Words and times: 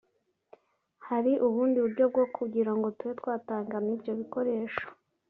hari 1.07 1.31
ubundi 1.47 1.77
buryo 1.85 2.03
bwo 2.11 2.25
kugira 2.35 2.71
ngo 2.75 2.87
tube 2.97 3.13
twatanga 3.19 3.75
n’ 3.85 3.87
ibyo 3.95 4.11
bikoresho 4.19 4.85